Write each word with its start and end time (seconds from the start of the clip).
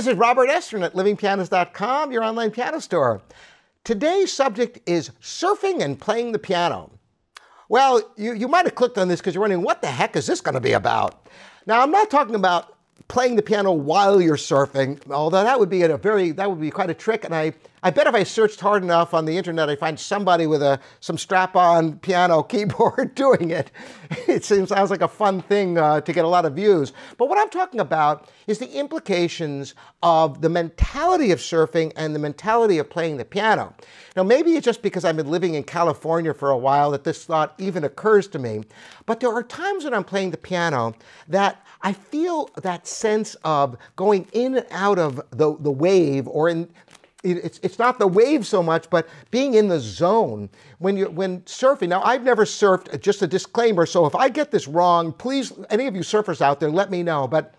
this 0.00 0.14
is 0.14 0.16
Robert 0.16 0.48
Estrin 0.48 0.82
at 0.82 0.94
livingpianos.com, 0.94 2.10
your 2.10 2.22
online 2.24 2.50
piano 2.50 2.80
store. 2.80 3.20
Today's 3.84 4.32
subject 4.32 4.80
is 4.86 5.10
surfing 5.20 5.82
and 5.82 6.00
playing 6.00 6.32
the 6.32 6.38
piano. 6.38 6.90
Well, 7.68 8.00
you, 8.16 8.32
you 8.32 8.48
might 8.48 8.64
have 8.64 8.74
clicked 8.74 8.96
on 8.96 9.08
this 9.08 9.20
because 9.20 9.34
you're 9.34 9.42
wondering, 9.42 9.60
what 9.60 9.82
the 9.82 9.88
heck 9.88 10.16
is 10.16 10.26
this 10.26 10.40
going 10.40 10.54
to 10.54 10.60
be 10.60 10.72
about? 10.72 11.26
Now, 11.66 11.82
I'm 11.82 11.90
not 11.90 12.10
talking 12.10 12.34
about 12.34 12.78
playing 13.08 13.36
the 13.36 13.42
piano 13.42 13.72
while 13.72 14.22
you're 14.22 14.38
surfing, 14.38 14.98
although 15.10 15.44
that 15.44 15.60
would 15.60 15.68
be 15.68 15.82
a 15.82 15.98
very, 15.98 16.30
that 16.30 16.48
would 16.48 16.62
be 16.62 16.70
quite 16.70 16.88
a 16.88 16.94
trick, 16.94 17.24
and 17.24 17.34
I 17.34 17.52
I 17.82 17.90
bet 17.90 18.06
if 18.06 18.14
I 18.14 18.24
searched 18.24 18.60
hard 18.60 18.82
enough 18.82 19.14
on 19.14 19.24
the 19.24 19.38
internet, 19.38 19.70
I'd 19.70 19.78
find 19.78 19.98
somebody 19.98 20.46
with 20.46 20.62
a 20.62 20.80
some 21.00 21.16
strap-on 21.16 21.98
piano 22.00 22.42
keyboard 22.50 23.14
doing 23.14 23.50
it. 23.50 23.70
It 24.28 24.44
seems 24.44 24.68
sounds 24.68 24.90
like 24.90 25.00
a 25.00 25.08
fun 25.08 25.40
thing 25.40 25.78
uh, 25.78 26.00
to 26.02 26.12
get 26.12 26.24
a 26.24 26.28
lot 26.28 26.44
of 26.44 26.54
views. 26.54 26.92
But 27.16 27.28
what 27.28 27.38
I'm 27.38 27.48
talking 27.48 27.80
about 27.80 28.28
is 28.46 28.58
the 28.58 28.70
implications 28.72 29.74
of 30.02 30.42
the 30.42 30.48
mentality 30.48 31.30
of 31.30 31.38
surfing 31.38 31.92
and 31.96 32.14
the 32.14 32.18
mentality 32.18 32.78
of 32.78 32.90
playing 32.90 33.16
the 33.16 33.24
piano. 33.24 33.74
Now, 34.16 34.24
maybe 34.24 34.52
it's 34.52 34.64
just 34.64 34.82
because 34.82 35.04
I've 35.04 35.16
been 35.16 35.30
living 35.30 35.54
in 35.54 35.62
California 35.62 36.34
for 36.34 36.50
a 36.50 36.58
while 36.58 36.90
that 36.90 37.04
this 37.04 37.24
thought 37.24 37.54
even 37.58 37.84
occurs 37.84 38.28
to 38.28 38.38
me. 38.38 38.62
But 39.06 39.20
there 39.20 39.32
are 39.32 39.42
times 39.42 39.84
when 39.84 39.94
I'm 39.94 40.04
playing 40.04 40.32
the 40.32 40.36
piano 40.36 40.94
that 41.28 41.64
I 41.82 41.92
feel 41.92 42.50
that 42.56 42.86
sense 42.86 43.36
of 43.44 43.76
going 43.96 44.26
in 44.32 44.56
and 44.56 44.66
out 44.70 44.98
of 44.98 45.16
the, 45.30 45.56
the 45.58 45.70
wave 45.70 46.28
or 46.28 46.48
in 46.48 46.68
it's, 47.22 47.60
it's 47.62 47.78
not 47.78 47.98
the 47.98 48.06
wave 48.06 48.46
so 48.46 48.62
much, 48.62 48.88
but 48.90 49.08
being 49.30 49.54
in 49.54 49.68
the 49.68 49.80
zone 49.80 50.48
when 50.78 50.96
you 50.96 51.10
when 51.10 51.42
surfing. 51.42 51.88
Now, 51.88 52.02
I've 52.02 52.22
never 52.22 52.44
surfed. 52.44 52.92
Uh, 52.94 52.96
just 52.96 53.22
a 53.22 53.26
disclaimer. 53.26 53.86
So 53.86 54.06
if 54.06 54.14
I 54.14 54.28
get 54.28 54.50
this 54.50 54.66
wrong, 54.66 55.12
please, 55.12 55.52
any 55.70 55.86
of 55.86 55.94
you 55.94 56.02
surfers 56.02 56.40
out 56.40 56.60
there, 56.60 56.70
let 56.70 56.90
me 56.90 57.02
know. 57.02 57.28
But 57.28 57.54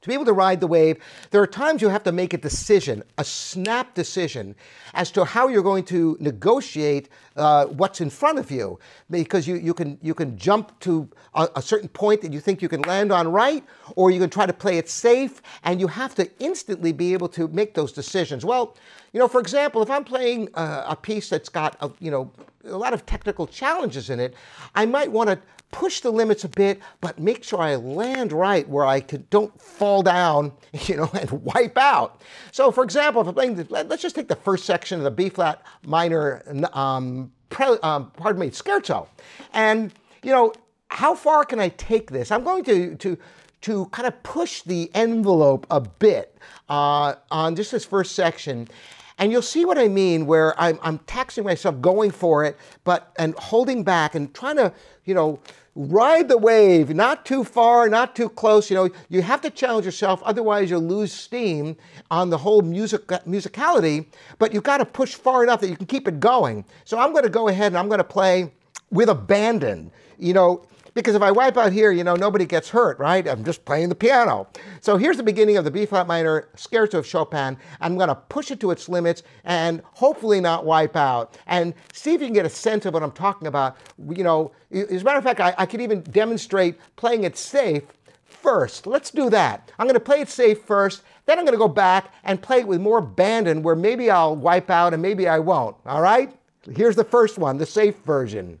to 0.00 0.08
be 0.08 0.14
able 0.14 0.24
to 0.24 0.32
ride 0.32 0.60
the 0.60 0.66
wave, 0.66 0.98
there 1.30 1.42
are 1.42 1.46
times 1.46 1.82
you 1.82 1.88
have 1.88 2.04
to 2.04 2.12
make 2.12 2.32
a 2.32 2.38
decision, 2.38 3.02
a 3.18 3.24
snap 3.24 3.94
decision, 3.94 4.54
as 4.94 5.10
to 5.10 5.24
how 5.24 5.48
you're 5.48 5.62
going 5.62 5.84
to 5.84 6.16
negotiate 6.20 7.08
uh, 7.36 7.66
what's 7.66 8.00
in 8.00 8.08
front 8.08 8.38
of 8.38 8.50
you. 8.50 8.78
Because 9.10 9.48
you, 9.48 9.56
you, 9.56 9.74
can, 9.74 9.98
you 10.00 10.14
can 10.14 10.38
jump 10.38 10.78
to 10.80 11.08
a, 11.34 11.48
a 11.56 11.62
certain 11.62 11.88
point 11.88 12.20
that 12.22 12.32
you 12.32 12.38
think 12.38 12.62
you 12.62 12.68
can 12.68 12.82
land 12.82 13.10
on 13.10 13.26
right, 13.28 13.64
or 13.96 14.10
you 14.10 14.20
can 14.20 14.30
try 14.30 14.46
to 14.46 14.52
play 14.52 14.78
it 14.78 14.88
safe, 14.88 15.42
and 15.64 15.80
you 15.80 15.88
have 15.88 16.14
to 16.14 16.30
instantly 16.38 16.92
be 16.92 17.12
able 17.12 17.28
to 17.30 17.48
make 17.48 17.74
those 17.74 17.92
decisions. 17.92 18.44
Well, 18.44 18.76
you 19.12 19.18
know, 19.18 19.26
for 19.26 19.40
example, 19.40 19.82
if 19.82 19.90
I'm 19.90 20.04
playing 20.04 20.48
uh, 20.54 20.84
a 20.88 20.94
piece 20.94 21.28
that's 21.28 21.48
got, 21.48 21.76
a, 21.80 21.90
you 21.98 22.10
know, 22.10 22.30
a 22.64 22.76
lot 22.76 22.92
of 22.92 23.06
technical 23.06 23.46
challenges 23.46 24.10
in 24.10 24.20
it, 24.20 24.34
I 24.74 24.86
might 24.86 25.10
want 25.10 25.30
to 25.30 25.40
push 25.70 26.00
the 26.00 26.10
limits 26.10 26.44
a 26.44 26.48
bit, 26.48 26.80
but 27.00 27.18
make 27.18 27.44
sure 27.44 27.60
I 27.60 27.76
land 27.76 28.32
right 28.32 28.68
where 28.68 28.86
I 28.86 29.00
could, 29.00 29.28
don't 29.30 29.60
fall 29.60 30.02
down, 30.02 30.52
you 30.86 30.96
know, 30.96 31.10
and 31.14 31.30
wipe 31.30 31.76
out. 31.76 32.20
So, 32.52 32.70
for 32.70 32.84
example, 32.84 33.22
if 33.22 33.28
I'm 33.28 33.34
playing, 33.34 33.54
the, 33.56 33.66
let's 33.84 34.02
just 34.02 34.14
take 34.14 34.28
the 34.28 34.36
first 34.36 34.64
section 34.64 34.98
of 34.98 35.04
the 35.04 35.10
B 35.10 35.28
flat 35.28 35.62
minor, 35.84 36.42
um, 36.72 37.32
pre, 37.50 37.66
um, 37.82 38.10
pardon 38.16 38.40
me, 38.40 38.50
scherzo, 38.50 39.08
and 39.52 39.92
you 40.22 40.32
know, 40.32 40.52
how 40.88 41.14
far 41.14 41.44
can 41.44 41.60
I 41.60 41.68
take 41.70 42.10
this? 42.10 42.30
I'm 42.30 42.44
going 42.44 42.64
to 42.64 42.96
to 42.96 43.18
to 43.60 43.86
kind 43.86 44.06
of 44.06 44.22
push 44.22 44.62
the 44.62 44.90
envelope 44.94 45.66
a 45.70 45.80
bit 45.80 46.36
uh, 46.68 47.14
on 47.30 47.56
just 47.56 47.72
this 47.72 47.84
first 47.84 48.14
section. 48.14 48.68
And 49.18 49.32
you'll 49.32 49.42
see 49.42 49.64
what 49.64 49.78
I 49.78 49.88
mean, 49.88 50.26
where 50.26 50.58
I'm, 50.60 50.78
I'm 50.82 50.98
taxing 51.00 51.44
myself, 51.44 51.80
going 51.80 52.10
for 52.12 52.44
it, 52.44 52.56
but 52.84 53.12
and 53.18 53.34
holding 53.34 53.82
back 53.82 54.14
and 54.14 54.32
trying 54.32 54.56
to, 54.56 54.72
you 55.04 55.14
know, 55.14 55.40
ride 55.74 56.28
the 56.28 56.38
wave, 56.38 56.94
not 56.94 57.24
too 57.24 57.44
far, 57.44 57.88
not 57.88 58.14
too 58.16 58.28
close. 58.28 58.70
You 58.70 58.76
know, 58.76 58.90
you 59.08 59.22
have 59.22 59.40
to 59.42 59.50
challenge 59.50 59.86
yourself, 59.86 60.22
otherwise 60.24 60.70
you'll 60.70 60.82
lose 60.82 61.12
steam 61.12 61.76
on 62.10 62.30
the 62.30 62.38
whole 62.38 62.62
music 62.62 63.06
musicality. 63.06 64.06
But 64.38 64.52
you've 64.52 64.64
got 64.64 64.78
to 64.78 64.84
push 64.84 65.14
far 65.14 65.42
enough 65.42 65.60
that 65.60 65.68
you 65.68 65.76
can 65.76 65.86
keep 65.86 66.08
it 66.08 66.20
going. 66.20 66.64
So 66.84 66.98
I'm 66.98 67.12
going 67.12 67.24
to 67.24 67.30
go 67.30 67.48
ahead 67.48 67.68
and 67.68 67.78
I'm 67.78 67.88
going 67.88 67.98
to 67.98 68.04
play 68.04 68.52
with 68.90 69.08
abandon. 69.08 69.90
You 70.18 70.32
know, 70.32 70.66
because 70.98 71.14
if 71.14 71.22
I 71.22 71.30
wipe 71.30 71.56
out 71.56 71.72
here, 71.72 71.92
you 71.92 72.02
know, 72.02 72.16
nobody 72.16 72.44
gets 72.44 72.68
hurt, 72.68 72.98
right? 72.98 73.26
I'm 73.26 73.44
just 73.44 73.64
playing 73.64 73.88
the 73.88 73.94
piano. 73.94 74.48
So 74.80 74.96
here's 74.96 75.16
the 75.16 75.22
beginning 75.22 75.56
of 75.56 75.64
the 75.64 75.70
B 75.70 75.86
flat 75.86 76.06
minor 76.08 76.48
scherzo 76.56 76.94
of 76.94 77.06
Chopin. 77.06 77.56
I'm 77.80 77.96
going 77.96 78.08
to 78.08 78.16
push 78.16 78.50
it 78.50 78.58
to 78.60 78.72
its 78.72 78.88
limits 78.88 79.22
and 79.44 79.80
hopefully 79.92 80.40
not 80.40 80.64
wipe 80.64 80.96
out. 80.96 81.38
And 81.46 81.72
see 81.92 82.14
if 82.14 82.20
you 82.20 82.26
can 82.26 82.34
get 82.34 82.46
a 82.46 82.50
sense 82.50 82.84
of 82.84 82.94
what 82.94 83.02
I'm 83.02 83.12
talking 83.12 83.46
about. 83.46 83.76
You 84.10 84.24
know, 84.24 84.52
as 84.72 85.02
a 85.02 85.04
matter 85.04 85.18
of 85.18 85.24
fact, 85.24 85.40
I, 85.40 85.54
I 85.56 85.66
could 85.66 85.80
even 85.80 86.02
demonstrate 86.02 86.76
playing 86.96 87.24
it 87.24 87.36
safe 87.36 87.84
first. 88.24 88.86
Let's 88.86 89.10
do 89.10 89.30
that. 89.30 89.70
I'm 89.78 89.86
going 89.86 89.94
to 89.94 90.00
play 90.00 90.20
it 90.20 90.28
safe 90.28 90.62
first. 90.62 91.02
Then 91.26 91.38
I'm 91.38 91.44
going 91.44 91.54
to 91.54 91.58
go 91.58 91.68
back 91.68 92.12
and 92.24 92.42
play 92.42 92.58
it 92.58 92.66
with 92.66 92.80
more 92.80 92.98
abandon 92.98 93.62
where 93.62 93.76
maybe 93.76 94.10
I'll 94.10 94.34
wipe 94.34 94.68
out 94.68 94.94
and 94.94 95.02
maybe 95.02 95.28
I 95.28 95.38
won't. 95.38 95.76
All 95.86 96.02
right? 96.02 96.34
Here's 96.74 96.96
the 96.96 97.04
first 97.04 97.38
one, 97.38 97.56
the 97.58 97.66
safe 97.66 97.96
version. 98.04 98.58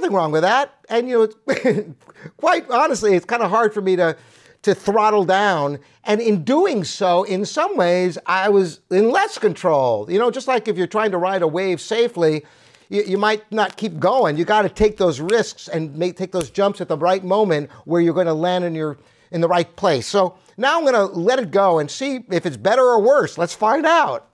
Nothing 0.00 0.14
wrong 0.14 0.32
with 0.32 0.42
that. 0.42 0.74
And 0.88 1.08
you 1.08 1.30
know, 1.46 1.94
quite 2.36 2.70
honestly, 2.70 3.14
it's 3.14 3.26
kind 3.26 3.42
of 3.42 3.50
hard 3.50 3.74
for 3.74 3.80
me 3.80 3.96
to 3.96 4.16
to 4.62 4.74
throttle 4.74 5.24
down. 5.24 5.78
And 6.04 6.20
in 6.20 6.42
doing 6.42 6.82
so, 6.82 7.22
in 7.22 7.44
some 7.44 7.76
ways, 7.76 8.18
I 8.26 8.48
was 8.48 8.80
in 8.90 9.10
less 9.10 9.38
control. 9.38 10.10
You 10.10 10.18
know, 10.18 10.30
just 10.30 10.48
like 10.48 10.66
if 10.66 10.76
you're 10.76 10.88
trying 10.88 11.12
to 11.12 11.18
ride 11.18 11.42
a 11.42 11.46
wave 11.48 11.80
safely, 11.80 12.44
you, 12.88 13.02
you 13.04 13.18
might 13.18 13.50
not 13.52 13.76
keep 13.76 13.98
going. 13.98 14.36
You 14.36 14.44
got 14.44 14.62
to 14.62 14.68
take 14.68 14.96
those 14.96 15.20
risks 15.20 15.68
and 15.68 15.94
make, 15.96 16.16
take 16.16 16.32
those 16.32 16.50
jumps 16.50 16.80
at 16.80 16.88
the 16.88 16.96
right 16.96 17.24
moment 17.24 17.70
where 17.84 18.00
you're 18.00 18.14
going 18.14 18.26
to 18.26 18.34
land 18.34 18.64
in 18.64 18.74
your 18.74 18.98
in 19.30 19.40
the 19.40 19.48
right 19.48 19.74
place. 19.76 20.06
So 20.06 20.36
now 20.56 20.78
I'm 20.78 20.82
going 20.82 20.94
to 20.94 21.04
let 21.04 21.38
it 21.38 21.50
go 21.50 21.78
and 21.78 21.90
see 21.90 22.20
if 22.30 22.46
it's 22.46 22.56
better 22.56 22.82
or 22.82 23.00
worse. 23.00 23.36
Let's 23.38 23.54
find 23.54 23.84
out. 23.84 24.28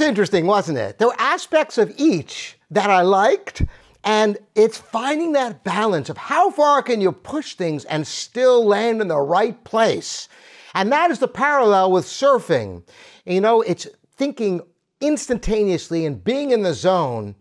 Interesting, 0.00 0.46
wasn't 0.46 0.78
it? 0.78 0.98
There 0.98 1.08
were 1.08 1.20
aspects 1.20 1.78
of 1.78 1.92
each 1.96 2.58
that 2.70 2.90
I 2.90 3.02
liked, 3.02 3.62
and 4.02 4.38
it's 4.54 4.78
finding 4.78 5.32
that 5.32 5.64
balance 5.64 6.08
of 6.08 6.16
how 6.16 6.50
far 6.50 6.82
can 6.82 7.00
you 7.00 7.12
push 7.12 7.54
things 7.54 7.84
and 7.86 8.06
still 8.06 8.64
land 8.64 9.00
in 9.00 9.08
the 9.08 9.20
right 9.20 9.62
place. 9.64 10.28
And 10.74 10.90
that 10.92 11.10
is 11.10 11.20
the 11.20 11.28
parallel 11.28 11.92
with 11.92 12.04
surfing. 12.04 12.82
You 13.24 13.40
know, 13.40 13.62
it's 13.62 13.86
thinking 14.16 14.60
instantaneously 15.00 16.04
and 16.04 16.22
being 16.22 16.50
in 16.50 16.62
the 16.62 16.74
zone. 16.74 17.34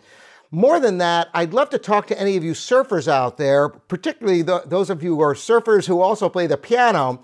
More 0.51 0.79
than 0.79 0.99
that, 0.99 1.29
I'd 1.33 1.53
love 1.53 1.71
to 1.71 1.79
talk 1.79 2.05
to 2.07 2.19
any 2.19 2.37
of 2.37 2.43
you 2.43 2.51
surfers 2.51 3.07
out 3.07 3.37
there, 3.37 3.69
particularly 3.69 4.43
the, 4.43 4.61
those 4.65 4.91
of 4.91 5.01
you 5.01 5.15
who 5.15 5.21
are 5.21 5.33
surfers 5.33 5.87
who 5.87 5.99
also 5.99 6.29
play 6.29 6.45
the 6.45 6.57
piano. 6.57 7.21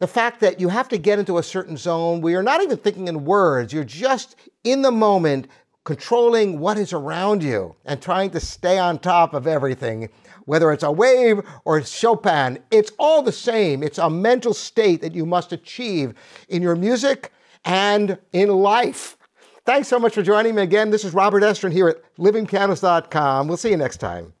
The 0.00 0.06
fact 0.06 0.40
that 0.40 0.60
you 0.60 0.68
have 0.68 0.88
to 0.90 0.98
get 0.98 1.18
into 1.18 1.38
a 1.38 1.42
certain 1.42 1.76
zone 1.76 2.20
where 2.20 2.32
you're 2.32 2.42
not 2.42 2.62
even 2.62 2.76
thinking 2.76 3.08
in 3.08 3.24
words, 3.24 3.72
you're 3.72 3.82
just 3.82 4.36
in 4.62 4.82
the 4.82 4.92
moment, 4.92 5.48
controlling 5.84 6.60
what 6.60 6.78
is 6.78 6.92
around 6.92 7.42
you 7.42 7.74
and 7.84 8.00
trying 8.00 8.30
to 8.30 8.38
stay 8.38 8.78
on 8.78 8.98
top 8.98 9.34
of 9.34 9.46
everything. 9.46 10.08
Whether 10.44 10.70
it's 10.70 10.82
a 10.84 10.92
wave 10.92 11.40
or 11.64 11.82
Chopin, 11.82 12.58
it's 12.70 12.92
all 12.98 13.22
the 13.22 13.32
same. 13.32 13.82
It's 13.82 13.98
a 13.98 14.08
mental 14.08 14.54
state 14.54 15.00
that 15.00 15.14
you 15.14 15.26
must 15.26 15.52
achieve 15.52 16.14
in 16.48 16.62
your 16.62 16.76
music 16.76 17.32
and 17.64 18.18
in 18.32 18.50
life. 18.50 19.16
Thanks 19.64 19.88
so 19.88 19.98
much 19.98 20.14
for 20.14 20.22
joining 20.22 20.54
me 20.54 20.62
again. 20.62 20.90
This 20.90 21.04
is 21.04 21.12
Robert 21.12 21.42
Estrin 21.42 21.72
here 21.72 21.88
at 21.88 22.16
livingpianos.com. 22.18 23.48
We'll 23.48 23.56
see 23.56 23.70
you 23.70 23.76
next 23.76 23.98
time. 23.98 24.32